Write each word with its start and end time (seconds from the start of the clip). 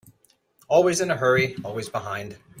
Always 0.67 0.99
in 0.99 1.11
a 1.11 1.15
hurry, 1.15 1.55
always 1.63 1.87
behind. 1.87 2.39